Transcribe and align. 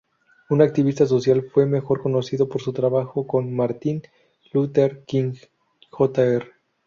Un 0.49 0.63
activista 0.63 1.05
social, 1.05 1.43
fue 1.53 1.67
mejor 1.67 2.01
conocido 2.01 2.49
por 2.49 2.59
su 2.59 2.73
trabajo 2.73 3.27
con 3.27 3.55
Martin 3.55 4.01
Luther 4.51 5.03
King, 5.05 5.33
Jr.. 5.91 6.43